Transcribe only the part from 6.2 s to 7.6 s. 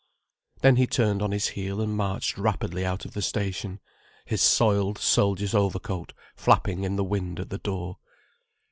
flapping in the wind at the